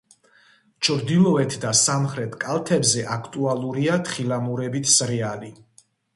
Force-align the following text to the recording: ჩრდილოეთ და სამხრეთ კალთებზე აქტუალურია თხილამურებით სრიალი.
ჩრდილოეთ 0.85 1.57
და 1.65 1.73
სამხრეთ 1.79 2.33
კალთებზე 2.45 3.05
აქტუალურია 3.17 4.01
თხილამურებით 4.09 4.93
სრიალი. 4.97 5.55